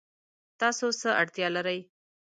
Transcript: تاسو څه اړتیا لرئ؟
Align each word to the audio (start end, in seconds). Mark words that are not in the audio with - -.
تاسو 0.59 0.85
څه 0.99 1.09
اړتیا 1.21 1.47
لرئ؟ 1.55 1.79